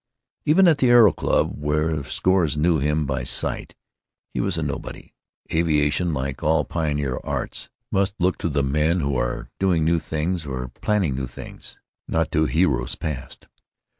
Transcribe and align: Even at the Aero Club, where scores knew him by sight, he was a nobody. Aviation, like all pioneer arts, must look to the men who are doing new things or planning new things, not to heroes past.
Even 0.45 0.67
at 0.67 0.79
the 0.79 0.89
Aero 0.89 1.13
Club, 1.13 1.51
where 1.55 2.03
scores 2.05 2.57
knew 2.57 2.79
him 2.79 3.05
by 3.05 3.23
sight, 3.23 3.75
he 4.33 4.39
was 4.41 4.57
a 4.57 4.63
nobody. 4.63 5.13
Aviation, 5.53 6.11
like 6.11 6.41
all 6.41 6.65
pioneer 6.65 7.19
arts, 7.23 7.69
must 7.91 8.15
look 8.19 8.39
to 8.39 8.49
the 8.49 8.63
men 8.63 9.01
who 9.01 9.15
are 9.15 9.51
doing 9.59 9.85
new 9.85 9.99
things 9.99 10.47
or 10.47 10.69
planning 10.69 11.13
new 11.13 11.27
things, 11.27 11.77
not 12.07 12.31
to 12.31 12.47
heroes 12.47 12.95
past. 12.95 13.47